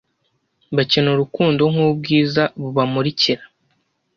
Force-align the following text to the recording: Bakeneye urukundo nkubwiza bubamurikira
Bakeneye 0.75 1.13
urukundo 1.15 1.61
nkubwiza 1.73 2.43
bubamurikira 2.61 3.43